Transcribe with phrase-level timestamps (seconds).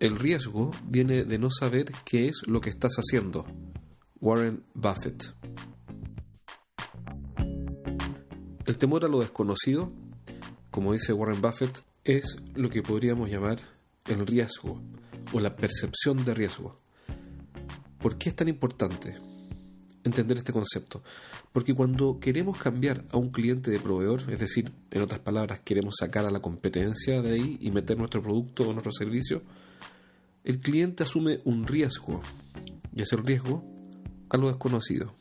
[0.00, 3.44] El riesgo viene de no saber qué es lo que estás haciendo.
[4.20, 5.34] Warren Buffett.
[8.64, 9.92] El temor a lo desconocido,
[10.70, 13.58] como dice Warren Buffett, es lo que podríamos llamar
[14.06, 14.80] el riesgo
[15.32, 16.80] o la percepción de riesgo.
[17.98, 19.16] ¿Por qué es tan importante
[20.08, 21.02] entender este concepto?
[21.52, 25.94] Porque cuando queremos cambiar a un cliente de proveedor, es decir, en otras palabras, queremos
[25.98, 29.42] sacar a la competencia de ahí y meter nuestro producto o nuestro servicio,
[30.44, 32.20] el cliente asume un riesgo
[32.94, 33.64] y ese riesgo
[34.30, 35.14] a lo desconocido.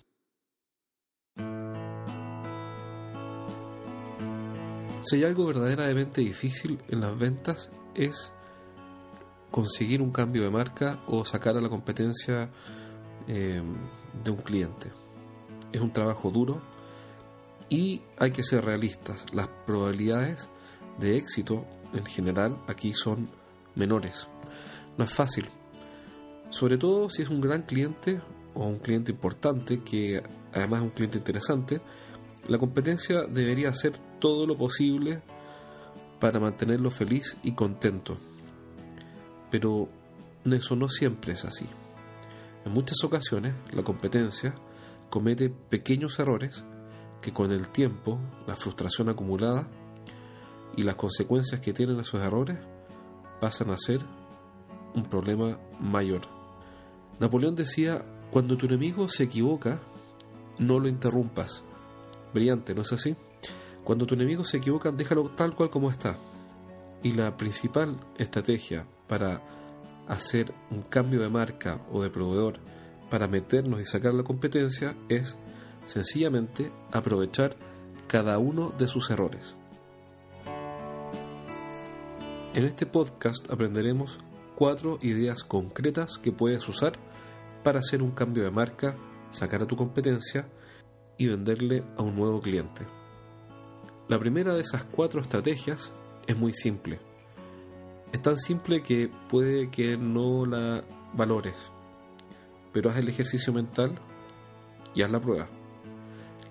[5.03, 8.33] Si hay algo verdaderamente difícil en las ventas es
[9.51, 12.49] conseguir un cambio de marca o sacar a la competencia
[13.27, 13.61] eh,
[14.23, 14.91] de un cliente.
[15.71, 16.61] Es un trabajo duro
[17.69, 19.25] y hay que ser realistas.
[19.33, 20.49] Las probabilidades
[20.97, 23.29] de éxito en general aquí son
[23.75, 24.27] menores.
[24.97, 25.45] No es fácil.
[26.49, 28.21] Sobre todo si es un gran cliente
[28.53, 31.81] o un cliente importante que además es un cliente interesante,
[32.47, 35.21] la competencia debería hacer todo lo posible
[36.19, 38.17] para mantenerlo feliz y contento.
[39.51, 39.89] Pero
[40.45, 41.67] eso no siempre es así.
[42.67, 44.53] En muchas ocasiones la competencia
[45.09, 46.65] comete pequeños errores
[47.21, 49.69] que con el tiempo, la frustración acumulada
[50.75, 52.57] y las consecuencias que tienen esos errores
[53.39, 54.01] pasan a ser
[54.93, 56.23] un problema mayor.
[57.21, 59.79] Napoleón decía, cuando tu enemigo se equivoca,
[60.59, 61.63] no lo interrumpas.
[62.33, 63.15] Brillante, ¿no es así?
[63.85, 66.17] Cuando tu enemigo se equivoca, déjalo tal cual como está.
[67.01, 69.41] Y la principal estrategia para
[70.07, 72.59] hacer un cambio de marca o de proveedor,
[73.09, 75.37] para meternos y sacar la competencia, es
[75.85, 77.55] sencillamente aprovechar
[78.07, 79.55] cada uno de sus errores.
[82.53, 84.19] En este podcast aprenderemos
[84.55, 86.93] cuatro ideas concretas que puedes usar
[87.63, 88.95] para hacer un cambio de marca,
[89.29, 90.47] sacar a tu competencia
[91.17, 92.87] y venderle a un nuevo cliente.
[94.07, 95.91] La primera de esas cuatro estrategias
[96.27, 96.99] es muy simple.
[98.11, 101.71] Es tan simple que puede que no la valores,
[102.71, 103.95] pero haz el ejercicio mental
[104.95, 105.47] y haz la prueba.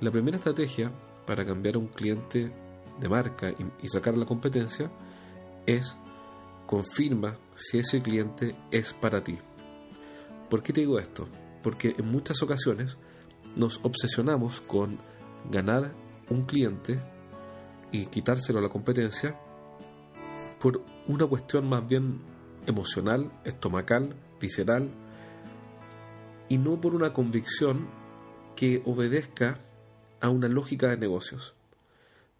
[0.00, 0.93] La primera estrategia
[1.27, 2.53] para cambiar a un cliente
[3.00, 3.53] de marca
[3.83, 4.91] y, sacar la competencia
[5.66, 5.97] es
[6.66, 9.39] confirma si ese cliente es para ti.
[10.50, 11.28] ¿Por qué te digo esto?
[11.62, 12.97] Porque en muchas ocasiones
[13.56, 14.99] nos obsesionamos con
[15.50, 15.93] ganar
[16.28, 17.00] un cliente
[17.93, 19.39] y quitárselo a la competencia
[20.61, 22.21] por una cuestión más bien
[22.67, 24.91] emocional, estomacal, visceral,
[26.49, 27.89] y no por una convicción
[28.55, 29.61] que obedezca
[30.21, 31.55] a una lógica de negocios.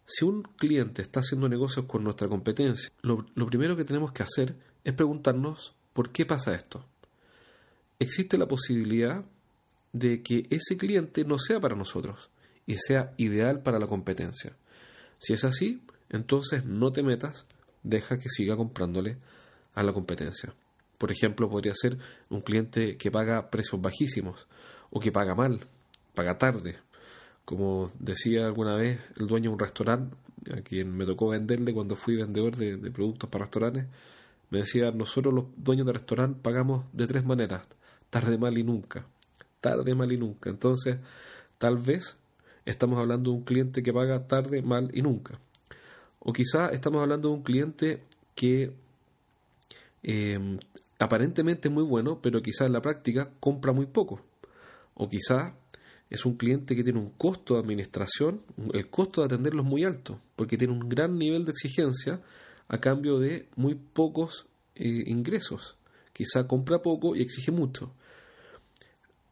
[0.05, 4.57] Si un cliente está haciendo negocios con nuestra competencia, lo, primero que tenemos que hacer
[4.85, 6.85] es preguntarnos por qué pasa esto.
[7.99, 9.25] Existe la posibilidad
[9.93, 12.31] de que ese cliente no sea para nosotros
[12.67, 14.57] y sea ideal para la competencia.
[15.19, 17.47] Si es así, entonces no te metas,
[17.87, 19.19] deja que siga comprándole
[19.75, 20.53] a la competencia.
[20.99, 21.99] Por ejemplo, podría ser
[22.31, 24.47] un cliente que paga precios bajísimos
[24.91, 25.61] o que paga mal,
[26.15, 26.77] paga tarde,
[27.45, 30.17] como decía alguna vez el dueño de un restaurante,
[30.53, 33.87] a quien me tocó venderle cuando fui vendedor de, productos para restaurantes,
[34.51, 37.63] me decía, nosotros los dueños de restaurante pagamos de tres maneras,
[38.11, 39.07] tarde, mal y nunca.
[39.61, 40.51] Tarde, mal y nunca.
[40.51, 40.99] Entonces,
[41.59, 42.17] tal vez
[42.65, 45.41] estamos hablando de un cliente que paga tarde, mal y nunca.
[46.29, 48.03] O quizá estamos hablando de un cliente
[48.35, 48.73] que
[50.03, 50.59] eh,
[50.99, 54.21] aparentemente es muy bueno, pero quizá en la práctica compra muy poco.
[54.95, 55.55] O quizá
[56.11, 58.43] es un cliente que tiene un costo de administración,
[58.73, 62.21] el costo de atenderlo es muy alto, porque tiene un gran nivel de exigencia
[62.67, 65.77] a cambio de muy pocos eh, ingresos.
[66.13, 67.93] Quizá compra poco y exige mucho.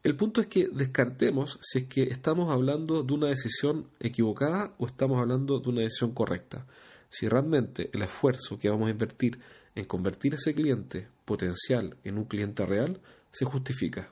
[0.05, 4.85] El punto es que descartemos si es que estamos hablando de una decisión equivocada o
[4.85, 6.67] estamos hablando de una decisión correcta.
[7.09, 9.41] Si realmente el esfuerzo que vamos a invertir
[9.75, 14.11] en convertir ese cliente potencial en un cliente real se justifica.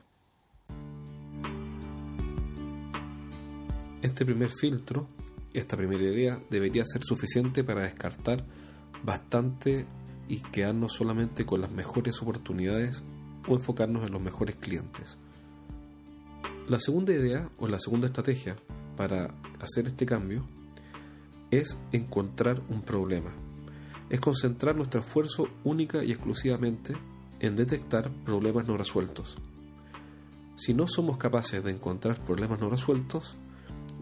[4.00, 5.08] Este primer filtro,
[5.52, 8.46] esta primera idea, debería ser suficiente para descartar
[9.04, 9.84] bastante
[10.26, 13.02] y quedarnos solamente con las mejores oportunidades
[13.46, 15.18] o enfocarnos en los mejores clientes.
[16.68, 18.56] La segunda idea o la segunda estrategia
[18.96, 20.46] para hacer este cambio
[21.50, 23.32] es encontrar un problema.
[24.08, 26.94] Es concentrar nuestro esfuerzo única y exclusivamente
[27.40, 29.36] en detectar problemas no resueltos.
[30.56, 33.34] Si no somos capaces de encontrar problemas no resueltos,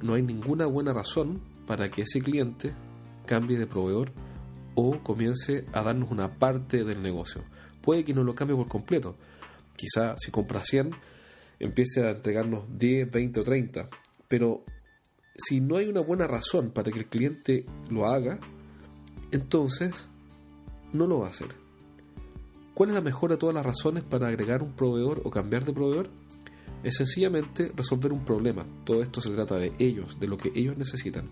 [0.02, 2.74] no hay ninguna buena razón para que ese cliente
[3.24, 4.12] cambie de proveedor
[4.74, 7.42] o comience a darnos una parte del negocio.
[7.80, 9.16] Puede que no lo cambie por completo.
[9.76, 10.90] Quizá si compra 100,
[11.60, 13.88] empiece a entregarnos 10, 20 o 30.
[14.26, 14.64] Pero
[15.36, 18.40] si no hay una buena razón para que el cliente lo haga,
[19.30, 20.08] entonces
[20.92, 21.48] no lo va a hacer.
[22.74, 25.72] ¿Cuál es la mejor de todas las razones para agregar un proveedor o cambiar de
[25.72, 26.10] proveedor?
[26.82, 28.66] es sencillamente resolver un problema.
[28.84, 31.30] Todo esto se trata de ellos, de lo que ellos necesitan.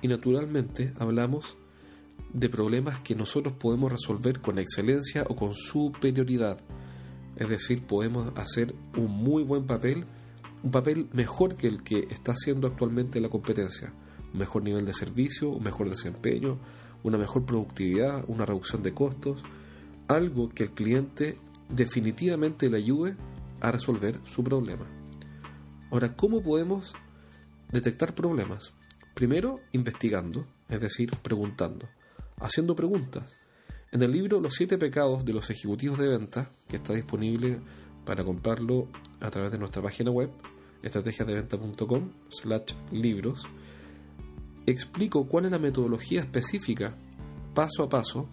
[0.00, 1.56] Y naturalmente hablamos
[2.32, 6.58] de problemas que nosotros podemos resolver con excelencia o con superioridad.
[7.36, 10.06] Es decir, podemos hacer un muy buen papel,
[10.62, 13.92] un papel mejor que el que está haciendo actualmente la competencia.
[14.32, 16.58] Un mejor nivel de servicio, un mejor desempeño,
[17.02, 19.42] una mejor productividad, una reducción de costos,
[20.08, 21.38] algo que el cliente
[21.68, 23.16] definitivamente le ayude
[23.60, 24.86] a resolver su problema.
[25.90, 26.94] Ahora, ¿cómo podemos
[27.70, 28.72] detectar problemas?
[29.14, 31.88] Primero, investigando, es decir, preguntando,
[32.40, 33.34] haciendo preguntas.
[33.92, 37.60] En el libro Los siete pecados de los ejecutivos de venta, que está disponible
[38.06, 38.88] para comprarlo
[39.20, 40.30] a través de nuestra página web,
[40.82, 43.46] estrategiasdeventa.com slash libros,
[44.64, 46.96] explico cuál es la metodología específica,
[47.52, 48.26] paso a paso,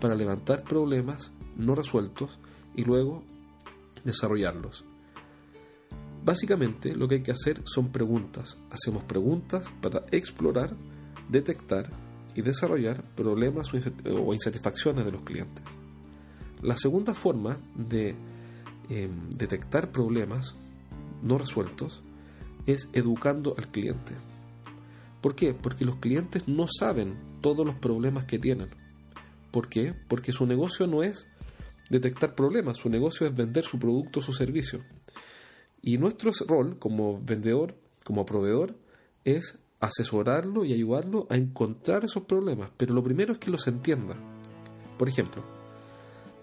[0.00, 2.40] para levantar problemas no resueltos
[2.74, 3.22] y luego
[4.02, 4.84] desarrollarlos.
[6.24, 8.56] Básicamente lo que hay que hacer son preguntas.
[8.68, 10.74] Hacemos preguntas para explorar,
[11.28, 11.92] detectar
[12.34, 15.62] y desarrollar problemas o insatisfacciones de los clientes.
[16.62, 18.14] La segunda forma de
[18.88, 20.54] em, detectar problemas
[21.22, 22.02] no resueltos
[22.66, 24.16] es educando al cliente.
[25.20, 25.54] ¿Por qué?
[25.54, 28.70] Porque los clientes no saben todos los problemas que tienen.
[29.50, 29.94] ¿Por qué?
[30.08, 31.28] Porque su negocio no es
[31.90, 34.82] detectar problemas, su negocio es vender su producto o su servicio.
[35.82, 38.76] Y nuestro rol como vendedor, como proveedor,
[39.24, 44.16] es asesorarlo y ayudarlo a encontrar esos problemas, pero lo primero es que los entienda.
[44.98, 45.42] Por ejemplo,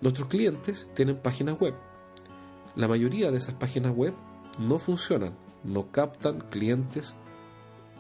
[0.01, 1.75] nuestros clientes tienen páginas web.
[2.75, 4.13] La mayoría de esas páginas web
[4.59, 7.15] no funcionan, no captan clientes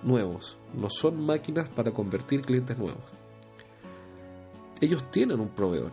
[0.03, 3.03] nuevos, no son máquinas para convertir clientes nuevos.
[4.79, 5.91] Ellos tienen un proveedor,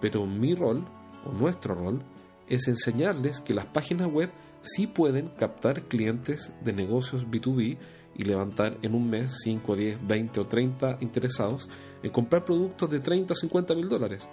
[0.00, 0.84] pero mi rol,
[1.24, 2.02] o nuestro rol,
[2.48, 4.30] es enseñarles que las páginas web
[4.62, 7.78] sí pueden captar clientes de negocios B2B
[8.16, 11.68] y levantar en un mes 5, 10, 20 o 30 interesados
[12.02, 14.28] en comprar productos de 30 o 50 mil dólares.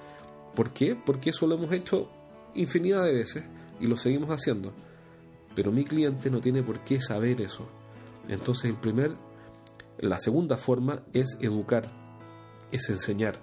[0.56, 0.96] ¿Por qué?
[0.96, 2.10] Porque eso lo hemos hecho
[2.56, 3.44] infinidad de veces
[3.80, 4.74] y lo seguimos haciendo.
[5.56, 7.68] Pero mi cliente no tiene por qué saber eso.
[8.28, 9.12] Entonces el primer,
[10.00, 11.86] la segunda forma es educar,
[12.72, 13.40] es enseñar.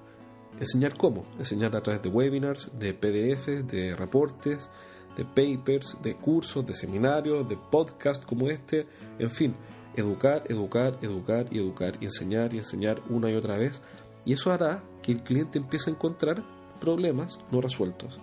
[0.60, 1.24] Enseñar cómo?
[1.38, 4.70] Enseñar a través de webinars, de PDFs, de reportes,
[5.16, 8.86] de papers, de cursos, de seminarios, de podcasts como este,
[9.18, 9.54] en fin,
[9.96, 13.80] educar, educar, educar y educar y enseñar y enseñar una y otra vez.
[14.24, 16.42] Y eso hará que el cliente empiece a encontrar
[16.80, 18.18] problemas no resueltos,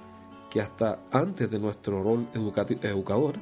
[0.50, 3.36] que hasta antes de nuestro rol educador,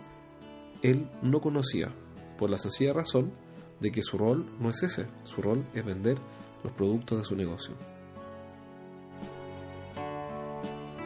[0.82, 1.92] él no conocía,
[2.38, 3.34] por la sencilla razón
[3.80, 6.18] de que su rol no es ese, su rol es vender
[6.64, 7.74] los productos de su negocio.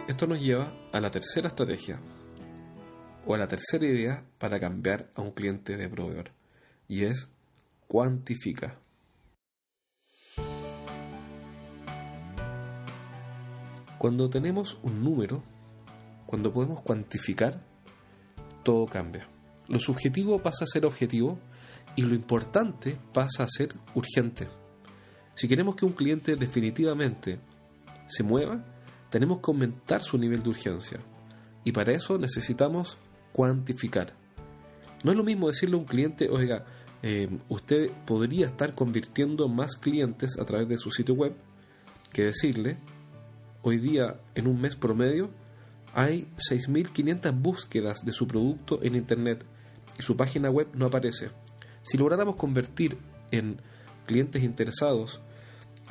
[0.07, 1.99] Esto nos lleva a la tercera estrategia
[3.25, 6.31] o a la tercera idea para cambiar a un cliente de proveedor
[6.87, 7.29] y es
[7.87, 8.79] cuantifica.
[13.97, 15.43] Cuando tenemos un número,
[16.25, 17.61] cuando podemos cuantificar,
[18.63, 19.27] todo cambia.
[19.69, 21.39] Lo subjetivo pasa a ser objetivo
[21.95, 24.49] y lo importante pasa a ser urgente.
[25.35, 27.39] Si queremos que un cliente definitivamente
[28.07, 28.63] se mueva,
[29.09, 30.99] tenemos que aumentar su nivel de urgencia.
[31.63, 32.97] Y para eso necesitamos
[33.33, 34.13] cuantificar.
[35.03, 36.65] No es lo mismo decirle a un cliente, oiga,
[37.01, 41.33] eh, usted podría estar convirtiendo más clientes a través de su sitio web,
[42.13, 42.77] que decirle,
[43.61, 45.29] hoy día en un mes promedio
[45.93, 49.45] hay 6.500 búsquedas de su producto en Internet
[49.99, 51.29] y su página web no aparece.
[51.81, 52.97] Si lográramos convertir
[53.31, 53.61] en
[54.05, 55.19] clientes interesados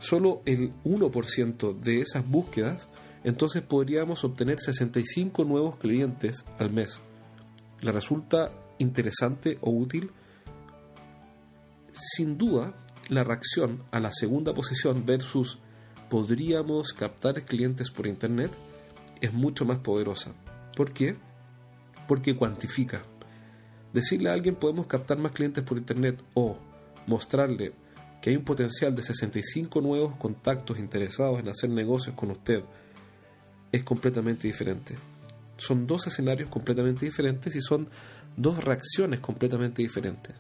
[0.01, 2.89] solo el 1% de esas búsquedas,
[3.23, 6.99] entonces podríamos obtener 65 nuevos clientes al mes.
[7.83, 10.11] ¿Le resulta interesante o útil?
[11.93, 12.75] Sin duda,
[13.09, 15.59] la reacción a la segunda posición versus
[16.09, 18.53] podríamos captar clientes por Internet
[19.21, 20.33] es mucho más poderosa.
[20.77, 21.17] ¿Por qué?
[22.07, 23.03] Porque cuantifica.
[23.93, 26.57] Decirle a alguien podemos captar más clientes por Internet o
[27.07, 27.73] mostrarle
[28.21, 32.63] que hay un potencial de 65 nuevos contactos interesados en hacer negocios con usted
[33.73, 34.95] es completamente diferente.
[35.57, 37.89] Son dos escenarios completamente diferentes y son
[38.37, 40.35] dos reacciones completamente diferentes.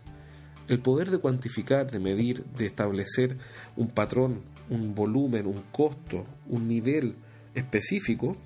[0.68, 3.36] El poder de cuantificar, de medir, de establecer
[3.76, 7.16] un patrón, un volumen, un costo, un nivel
[7.54, 8.36] específico,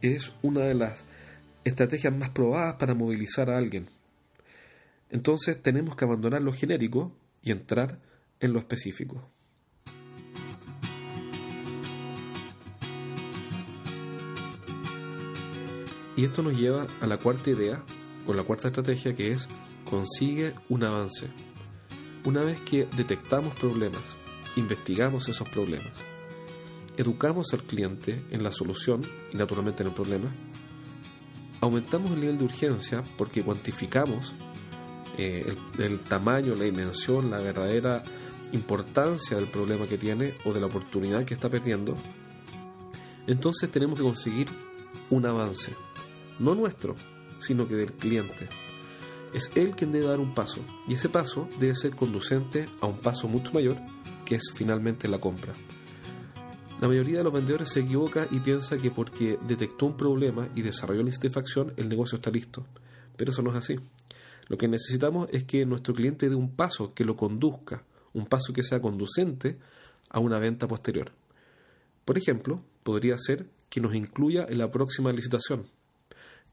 [0.00, 1.04] es una de las
[1.64, 3.88] estrategias más probadas para movilizar a alguien.
[5.10, 7.98] Entonces tenemos que abandonar lo genérico y entrar
[8.40, 9.28] en lo específico.
[16.16, 17.82] Y esto nos lleva a la cuarta idea
[18.26, 19.48] o la cuarta estrategia que es
[19.88, 21.28] consigue un avance.
[22.24, 24.02] Una vez que detectamos problemas,
[24.56, 26.02] investigamos esos problemas,
[26.96, 30.34] educamos al cliente en la solución y naturalmente en el problema,
[31.60, 34.34] aumentamos el nivel de urgencia porque cuantificamos
[35.18, 38.02] eh, el, el tamaño, la dimensión, la verdadera
[38.52, 41.96] importancia del problema que tiene o de la oportunidad que está perdiendo,
[43.26, 44.48] entonces tenemos que conseguir
[45.10, 45.72] un avance,
[46.38, 46.94] no nuestro,
[47.38, 48.48] sino que del cliente.
[49.32, 52.98] Es él quien debe dar un paso, y ese paso debe ser conducente a un
[52.98, 53.76] paso mucho mayor,
[54.24, 55.54] que es finalmente la compra.
[56.80, 60.60] La mayoría de los vendedores se equivoca y piensa que porque detectó un problema y
[60.60, 62.66] desarrolló la insatisfacción, el negocio está listo.
[63.16, 63.76] Pero eso no es así.
[64.48, 68.52] Lo que necesitamos es que nuestro cliente dé un paso que lo conduzca, un paso
[68.52, 69.58] que sea conducente
[70.10, 71.12] a una venta posterior.
[72.04, 75.66] Por ejemplo, podría ser que nos incluya en la próxima licitación,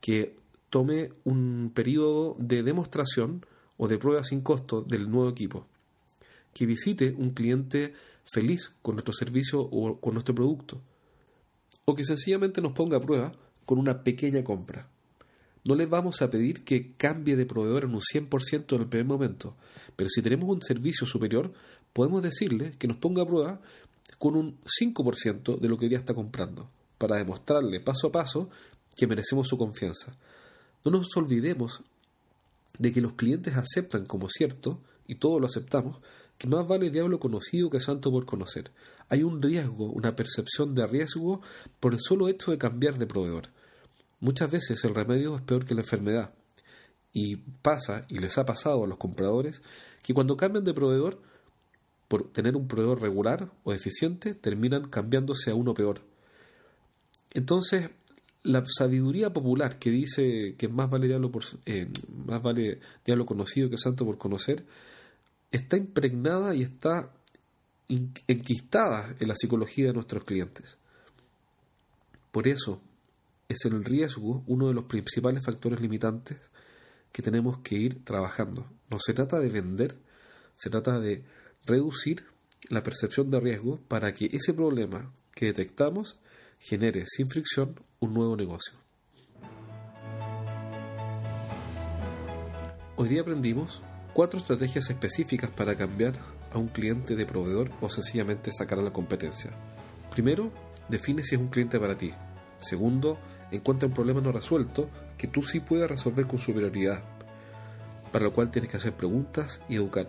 [0.04, 0.36] que
[0.70, 3.46] tome un periodo de demostración
[3.78, 5.66] o de prueba sin costo del nuevo equipo,
[6.54, 7.94] que visite un cliente
[8.26, 10.82] feliz con nuestro servicio o con nuestro producto,
[11.86, 13.32] o que sencillamente nos ponga a prueba
[13.66, 14.90] con una pequeña compra.
[15.64, 19.08] No le vamos a pedir que cambie de proveedor en un 100% en el primer
[19.08, 19.56] momento,
[19.96, 21.54] pero si tenemos un servicio superior,
[21.94, 23.62] podemos decirle que nos ponga a prueba
[24.20, 28.50] con un 5% de lo que ya está comprando, para demostrarle paso a paso
[28.96, 30.16] que merecemos su confianza.
[30.86, 31.82] No nos olvidemos
[32.78, 35.98] de que los clientes aceptan como cierto, y todos lo aceptamos,
[36.38, 38.72] que más vale diablo conocido que santo por conocer.
[39.10, 41.42] Hay un riesgo, una percepción de riesgo
[41.80, 43.50] por el solo hecho de cambiar de proveedor.
[44.20, 46.34] Muchas veces el remedio es peor que la enfermedad.
[47.12, 49.62] Y pasa, y les ha pasado a los compradores,
[50.02, 51.22] que cuando cambian de proveedor,
[52.08, 56.02] por tener un proveedor regular o eficiente, terminan cambiándose a uno peor.
[57.32, 57.90] Entonces,
[58.44, 61.90] la sabiduría popular que dice que más vale diablo, por, eh,
[62.26, 64.66] más vale diablo conocido que santo por conocer,
[65.52, 67.14] está impregnada y está
[68.28, 70.78] enquistada en la psicología de nuestros clientes.
[72.32, 72.82] Por eso,
[73.48, 76.38] es el riesgo uno de los principales factores limitantes
[77.12, 78.66] que tenemos que ir trabajando.
[78.90, 79.96] No se trata de vender,
[80.56, 81.24] se trata de
[81.66, 82.26] reducir
[82.70, 86.18] la percepción de riesgo para que ese problema que detectamos
[86.60, 88.74] genere sin fricción un nuevo negocio.
[92.98, 93.82] Hoy día aprendimos
[94.14, 96.14] cuatro estrategias específicas para cambiar
[96.52, 99.52] a un cliente de proveedor o sencillamente sacar a la competencia.
[100.12, 100.52] Primero,
[100.90, 102.14] define si es un cliente para ti.
[102.60, 103.18] Segundo,
[103.52, 107.02] encuentra un problema no resuelto que tú sí puedas resolver con superioridad,
[108.12, 110.08] para lo cual tienes que hacer preguntas y educar.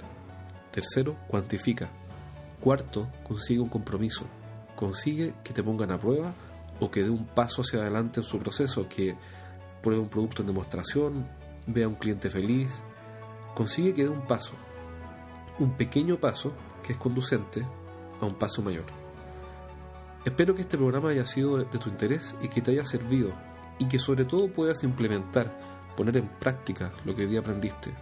[0.72, 1.90] Tercero, cuantifica.
[2.58, 4.24] Cuarto, consigue un compromiso.
[4.74, 6.34] Consigue que te pongan a prueba
[6.80, 9.16] o que dé un paso hacia adelante en su proceso, que
[9.82, 11.28] pruebe un producto en demostración,
[11.66, 12.82] vea a un cliente feliz.
[13.54, 14.52] Consigue que dé un paso,
[15.58, 16.52] un pequeño paso
[16.82, 17.64] que es conducente
[18.20, 18.86] a un paso mayor.
[20.24, 23.32] Espero que este programa haya sido de tu interés y que te haya servido
[23.78, 25.58] y que sobre todo puedas implementar,
[25.96, 27.92] poner en práctica lo que hoy día aprendiste.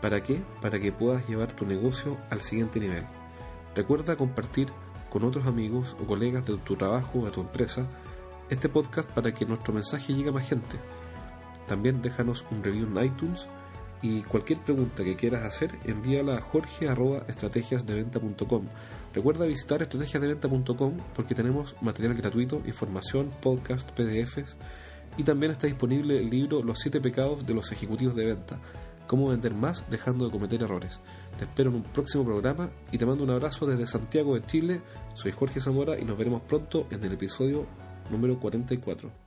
[0.00, 0.42] ¿Para qué?
[0.60, 3.06] Para que puedas llevar tu negocio al siguiente nivel.
[3.74, 4.68] Recuerda compartir
[5.14, 7.86] con otros amigos o colegas de tu trabajo o de tu empresa
[8.50, 10.76] este podcast para que nuestro mensaje llegue a más gente.
[11.68, 13.46] También déjanos un review en iTunes
[14.02, 18.64] y cualquier pregunta que quieras hacer, envíala a jorge.estrategiasdeventa.com.
[19.14, 24.56] Recuerda visitar estrategiasdeventa.com porque tenemos material gratuito, información, podcast, PDFs
[25.16, 28.58] Y también está disponible el libro Los siete pecados de los ejecutivos de venta,
[29.06, 31.00] cómo vender más dejando de cometer errores.
[31.38, 34.82] Te espero en un próximo programa y te mando un abrazo desde Santiago de Chile.
[35.14, 37.66] Soy Jorge Zamora y nos veremos pronto en el episodio
[38.10, 39.23] número 44.